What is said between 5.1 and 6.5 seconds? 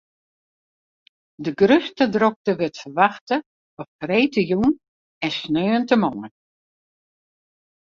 en sneontemoarn.